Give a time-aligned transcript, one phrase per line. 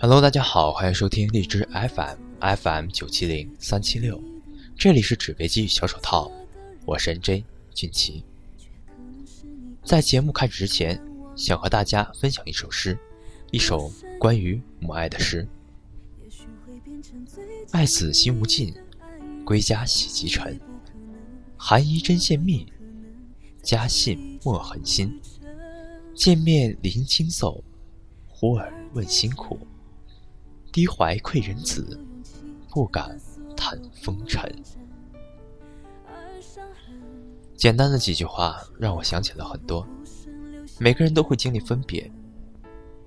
[0.00, 4.20] Hello，大家好，欢迎收听荔枝 FM FM 九七零三七六，
[4.76, 6.32] 这里是纸飞机与小手套，
[6.84, 8.24] 我是 NJ 俊奇。
[9.84, 11.00] 在节目开始之前，
[11.36, 12.98] 想和大家分享一首诗，
[13.52, 13.88] 一首
[14.18, 15.46] 关于母爱的诗。
[17.70, 18.74] 爱子心无尽，
[19.44, 20.58] 归家喜即沉。
[21.56, 22.66] 寒衣针线密，
[23.62, 25.20] 家信莫痕心。
[26.16, 27.62] 见面临清奏，
[28.26, 29.58] 忽而问辛苦。
[30.70, 31.98] 低怀愧人子，
[32.68, 33.18] 不敢
[33.56, 34.54] 叹风尘。
[37.56, 39.86] 简单的几句话，让我想起了很多。
[40.78, 42.08] 每个人都会经历分别，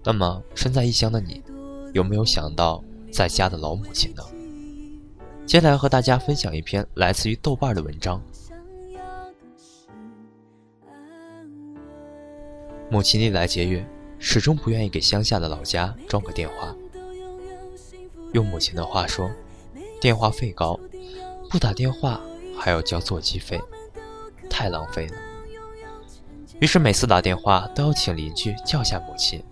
[0.03, 1.41] 那么身在异乡的你，
[1.94, 4.23] 有没有想到在家的老母亲呢？
[5.45, 8.22] 接下来和大家分享一篇来自于豆瓣的文章。
[12.89, 13.88] 母亲历来节约，
[14.22, 16.73] 始终不愿意给乡下的老家装个电话。
[18.33, 19.30] 用母亲的话说，
[20.00, 20.80] 电话费高，
[21.50, 22.22] 不打电话
[22.58, 23.59] 还要交座机费，
[24.49, 25.16] 太浪费了。
[26.59, 29.44] 于是每次打电话都要请邻居叫下母亲，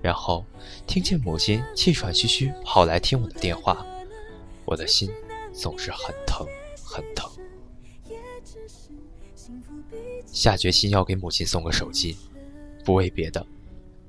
[0.00, 0.44] 然后
[0.86, 3.86] 听见母亲气喘吁吁跑来听我的电话，
[4.64, 5.10] 我的心。
[5.56, 6.44] 总是很疼，
[6.82, 7.30] 很疼。
[10.26, 12.16] 下决心要给母亲送个手机，
[12.84, 13.46] 不为别的，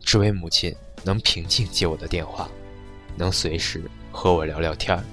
[0.06, 2.48] 只为母亲能平静接我的电话，
[3.18, 5.04] 能随时和我聊聊天儿。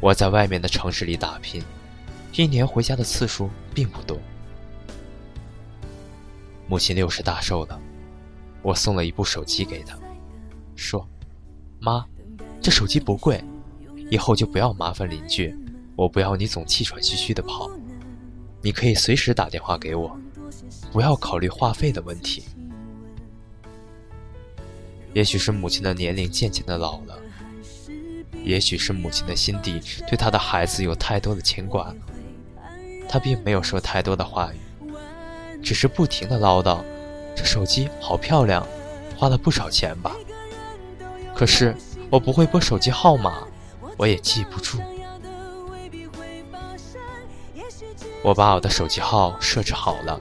[0.00, 1.60] 我在外面的城市里打拼，
[2.34, 4.16] 一年回家的次数并不多。
[6.68, 7.80] 母亲六十大寿了，
[8.62, 9.98] 我送了一部手机给她，
[10.76, 11.06] 说
[11.80, 12.06] ：“妈，
[12.62, 13.42] 这手机不贵。”
[14.10, 15.54] 以后就不要麻烦邻居，
[15.94, 17.68] 我不要你总气喘吁吁的跑，
[18.62, 20.18] 你可以随时打电话给我，
[20.90, 22.44] 不要考虑话费的问题。
[25.12, 27.18] 也许是母亲的年龄渐渐的老了，
[28.44, 31.94] 也许是母亲的心底对她的孩子有太多的牵挂，
[33.08, 34.90] 她并没有说太多的话语，
[35.62, 36.82] 只是不停的唠叨
[37.34, 38.66] ：“这手机好漂亮，
[39.16, 40.14] 花了不少钱吧？”
[41.34, 41.74] 可是
[42.10, 43.44] 我不会拨手机号码。
[43.96, 44.78] 我也记不住。
[48.22, 50.20] 我把我的手机号设置好了，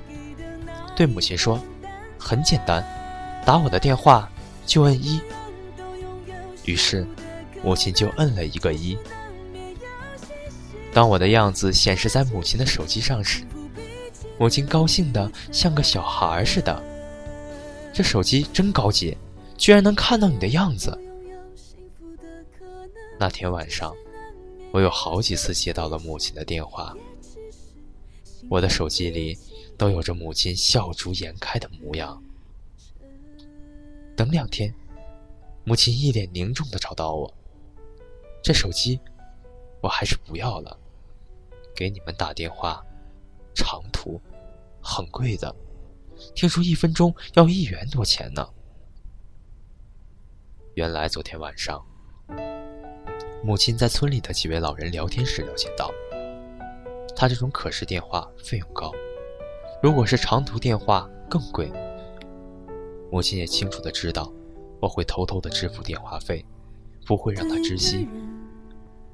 [0.95, 1.59] 对母亲说
[2.17, 2.83] ：“很简单，
[3.45, 4.27] 打我的电话
[4.67, 5.19] 就摁一。”
[6.65, 7.07] 于是，
[7.63, 8.95] 母亲就摁了一个一。
[10.93, 13.43] 当我的样子显示在母亲的手机上时，
[14.37, 16.83] 母亲高兴的像个小孩似的。
[17.93, 19.17] 这手机真高级，
[19.57, 20.95] 居然能看到你的样子。
[23.19, 23.95] 那天晚上，
[24.71, 26.95] 我有好几次接到了母亲的电话。
[28.49, 29.37] 我的手机里
[29.77, 32.21] 都有着母亲笑逐颜开的模样。
[34.17, 34.73] 等两天，
[35.63, 37.31] 母亲一脸凝重的找到我
[38.43, 38.99] ：“这手机，
[39.79, 40.75] 我还是不要了。
[41.75, 42.83] 给你们打电话，
[43.53, 44.19] 长途，
[44.81, 45.55] 很贵的，
[46.33, 48.49] 听说一分钟要一元多钱呢。”
[50.73, 51.85] 原来昨天晚上。
[53.43, 55.91] 母亲在村里的几位老人聊天时了解到，
[57.15, 58.91] 他这种可视电话费用高，
[59.81, 61.71] 如果是长途电话更贵。
[63.09, 64.31] 母亲也清楚的知道，
[64.79, 66.45] 我会偷偷的支付电话费，
[67.05, 68.07] 不会让她知悉。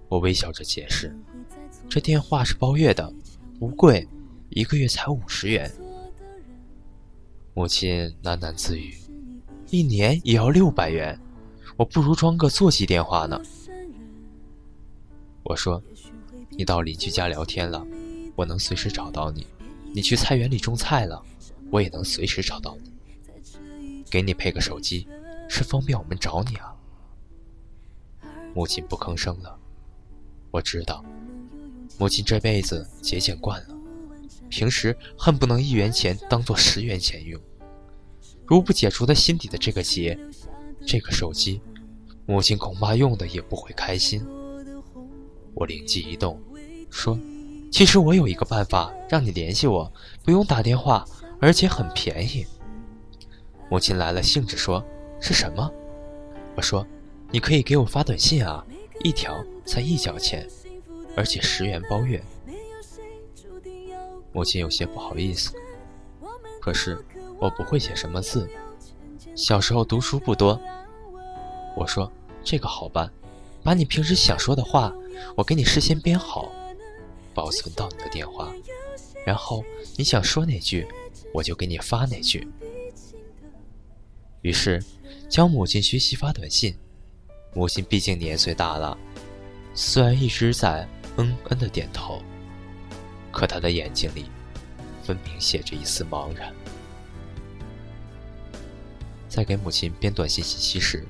[0.09, 1.15] 我微笑着解释，
[1.89, 3.11] 这电话是包月的，
[3.59, 4.07] 不贵，
[4.49, 5.71] 一个月才五十元。
[7.53, 8.95] 母亲喃喃自语，
[9.69, 11.19] 一年也要六百元，
[11.77, 13.39] 我不如装个座机电话呢。
[15.43, 15.81] 我说
[16.57, 17.85] ：“你到邻居家聊天了，
[18.35, 19.43] 我能随时找到你；
[19.93, 21.21] 你去菜园里种菜了，
[21.69, 22.92] 我也能随时找到你。
[24.13, 25.07] 给你配个手机，
[25.49, 26.71] 是方便我们找你啊。”
[28.53, 29.57] 母亲不吭声了。
[30.51, 31.03] 我知道，
[31.97, 33.75] 母亲这辈子节俭惯了，
[34.49, 37.41] 平时恨不能一元钱当做十元钱用。
[38.45, 40.15] 如不解除她心底的这个结，
[40.85, 41.59] 这个手机，
[42.27, 44.23] 母亲恐怕用的也不会开心。
[45.55, 46.39] 我灵机一动，
[46.91, 47.17] 说
[47.73, 49.91] ：“其实我有一个办法，让你联系我，
[50.23, 51.03] 不用打电话，
[51.41, 52.45] 而且很便宜。”
[53.69, 54.83] 母亲来了兴致说
[55.19, 55.71] ：“是什么？”
[56.55, 56.85] 我说
[57.31, 58.65] ：“你可以给我发短信啊，
[59.03, 60.47] 一条才一角钱，
[61.15, 62.23] 而且十元包月。”
[64.31, 65.53] 母亲有些不好意思，
[66.61, 67.03] 可是
[67.39, 68.49] 我不会写什么字，
[69.35, 70.59] 小时候读书不多。
[71.75, 72.11] 我说
[72.43, 73.11] ：“这个好办，
[73.63, 74.93] 把你平时想说的话。”
[75.37, 76.51] 我给你事先编好，
[77.33, 78.51] 保存到你的电话，
[79.25, 79.63] 然后
[79.95, 80.85] 你想说哪句，
[81.31, 82.45] 我就给你发哪句。
[84.43, 84.83] 于是，
[85.29, 86.75] 教母亲学习发短信。
[87.55, 88.97] 母亲毕竟年岁大了，
[89.73, 90.87] 虽然一直在
[91.17, 92.21] 嗯嗯的点头，
[93.31, 94.25] 可她的眼睛里
[95.03, 96.53] 分明写着一丝茫然。
[99.29, 101.07] 在给母亲编短信信息时，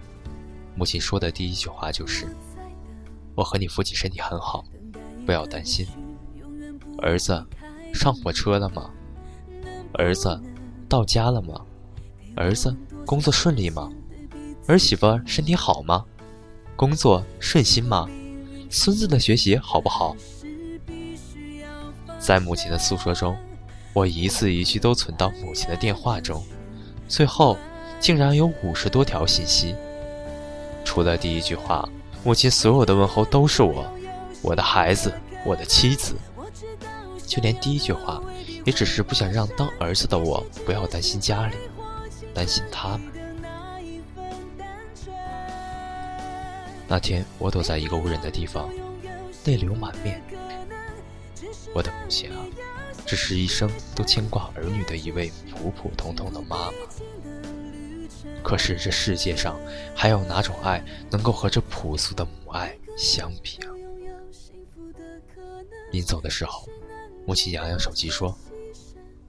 [0.75, 2.27] 母亲说的第一句话就是
[3.35, 4.63] ：“我和你父亲身体很好，
[5.25, 5.87] 不要担心。”
[7.01, 7.43] 儿子，
[7.93, 8.91] 上火车了吗？
[9.93, 10.39] 儿子，
[10.87, 11.65] 到家了吗？
[12.35, 12.75] 儿子。
[13.05, 13.89] 工作顺利吗？
[14.67, 16.05] 儿媳妇身体好吗？
[16.75, 18.09] 工作顺心吗？
[18.69, 20.15] 孙子的学习好不好？
[22.19, 23.35] 在母亲的诉说中，
[23.93, 26.43] 我一字一句都存到母亲的电话中，
[27.07, 27.57] 最后
[27.99, 29.75] 竟然有五十多条信息。
[30.85, 31.87] 除了第一句话，
[32.23, 33.85] 母亲所有的问候都是我，
[34.41, 35.13] 我的孩子，
[35.45, 36.15] 我的妻子。
[37.25, 38.21] 就连第一句话，
[38.65, 41.55] 也只是不想让当儿子的我不要担心家里。
[42.33, 43.01] 担心他们。
[46.87, 48.69] 那天，我躲在一个无人的地方，
[49.45, 50.21] 泪流满面。
[51.73, 52.45] 我的母亲啊，
[53.05, 56.73] 只是一生都牵挂儿女的一位普普通通的妈妈。
[58.43, 59.59] 可是，这世界上
[59.95, 63.71] 还有哪种爱能够和这朴素的母爱相比啊？
[65.91, 66.67] 临走的时候，
[67.25, 68.37] 母亲扬扬手机说：“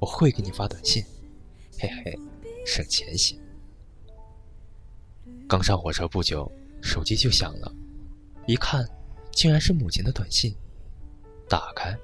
[0.01, 1.05] 我会给你发短信。”
[1.79, 2.19] 嘿嘿。
[2.65, 3.37] 省钱些。
[5.49, 6.51] 刚上火车不久，
[6.83, 7.73] 手机就响了，
[8.47, 8.85] 一看，
[9.31, 10.55] 竟然是母亲的短信。
[11.47, 11.97] 打开，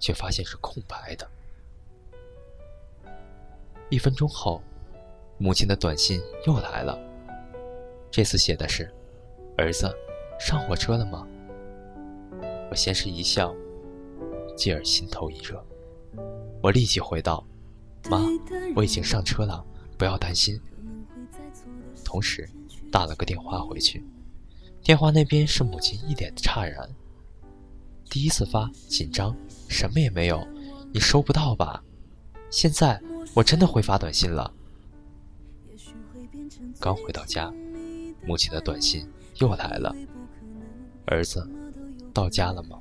[0.00, 1.30] 却发现是空白的。
[3.88, 4.60] 一分钟后，
[5.38, 6.98] 母亲的短信又来了，
[8.10, 8.92] 这次写的是
[9.56, 9.88] ：“儿子，
[10.40, 11.26] 上火车了吗？”
[12.70, 13.54] 我先是一笑，
[14.56, 15.64] 继而心头一热，
[16.60, 17.46] 我立即回道。
[18.08, 18.26] 妈，
[18.74, 19.64] 我已经上车了，
[19.96, 20.60] 不要担心。
[22.04, 22.48] 同时
[22.90, 24.02] 打了个电话回去，
[24.82, 26.88] 电话那边是母亲一脸的诧然。
[28.08, 29.36] 第一次发紧张，
[29.68, 30.46] 什么也没有，
[30.92, 31.84] 你收不到吧？
[32.50, 32.98] 现在
[33.34, 34.50] 我真的会发短信了。
[36.80, 37.52] 刚回到家，
[38.24, 39.06] 母亲的短信
[39.36, 39.94] 又来了
[41.04, 41.46] ：“儿子，
[42.14, 42.78] 到家了吗？”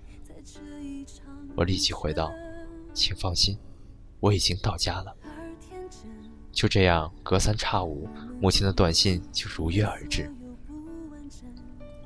[1.57, 2.31] 我立即回道
[2.93, 3.57] ：“请放心。”
[4.19, 5.15] 我已经到家了。
[6.57, 8.09] 就这样，隔三差五，
[8.41, 10.27] 母亲的短信就如约而至。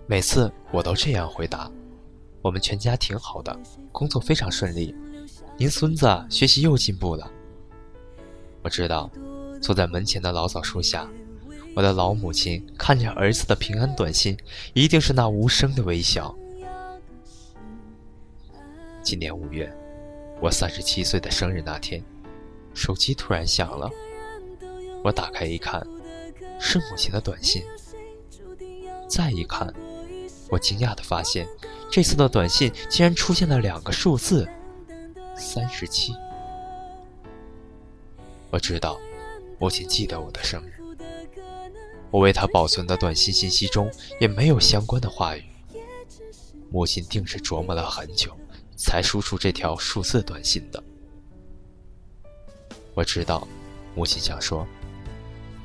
[0.06, 1.72] 每次我都这样回答
[2.44, 3.58] ：“我们全家挺好的，
[3.94, 4.94] 工作非常顺利。
[5.56, 7.32] 您孙子学习又进步了。”
[8.62, 9.10] 我知道，
[9.62, 11.10] 坐在门前的老枣树下，
[11.74, 14.38] 我的老母亲看见儿子的平安短信，
[14.74, 16.36] 一定是那无声的微笑。
[19.02, 19.74] 今年五月。
[20.42, 22.04] 我三十七岁的生日那天，
[22.74, 23.90] 手机突然响了。
[25.04, 25.86] 我打开一看，
[26.60, 27.64] 是母亲的短信。
[29.08, 29.74] 再一看，
[30.50, 31.48] 我惊讶地发现，
[31.92, 34.48] 这次的短信竟然出现了两个数字：
[35.36, 36.14] 三十七。
[38.50, 39.00] 我知道，
[39.60, 40.74] 母亲记得我的生日。
[42.10, 45.44] 我为她保存的短信信息中也没有相关的话语。
[46.70, 48.36] 母亲定是琢磨了很久。
[48.84, 50.84] 才输出这条数字短信的。
[52.96, 53.48] 我知道，
[53.94, 54.68] 母亲想说：“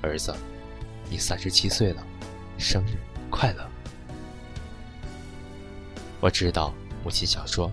[0.07, 0.33] 儿子，
[1.11, 2.07] 你三十七岁了，
[2.57, 2.97] 生日
[3.29, 3.69] 快乐。”
[6.23, 6.73] 我知道，
[7.03, 7.71] 母亲想说：“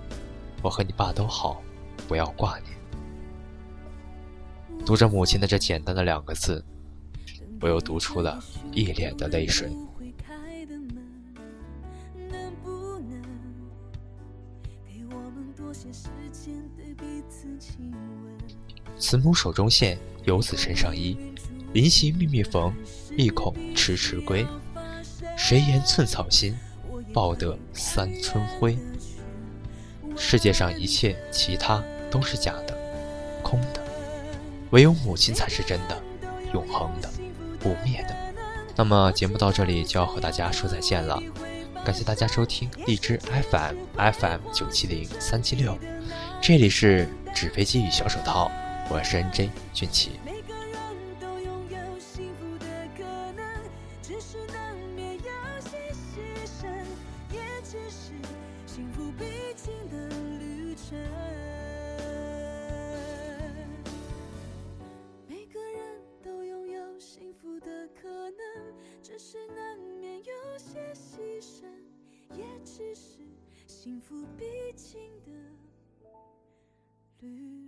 [0.64, 1.62] 我和你爸都好，
[2.08, 2.74] 不要挂念。”
[4.86, 6.64] 读着母亲的这简单的两个字，
[7.62, 9.72] 我又读出了一脸的泪水。
[18.98, 21.33] 慈母手中线，游子身上衣。
[21.74, 22.72] 临行密密缝，
[23.18, 24.46] 意恐迟迟归。
[25.36, 26.56] 谁言寸草心，
[27.12, 28.78] 报得三春晖。
[30.16, 32.78] 世界上一切其他都是假的、
[33.42, 33.84] 空的，
[34.70, 36.00] 唯有母亲才是真的、
[36.54, 37.10] 永恒的、
[37.60, 38.16] 不灭的。
[38.76, 41.20] 那么节目到这里就要和大家说再见了，
[41.84, 45.76] 感谢大家收听荔枝 FM FM 九七零三七六，
[46.40, 48.52] 这里是纸飞机与小手套。
[48.90, 50.12] 我是 NJ 俊奇。
[69.14, 71.66] 只是难免有些牺牲，
[72.36, 73.20] 也只是
[73.68, 75.32] 幸福必经的
[77.20, 77.63] 旅程。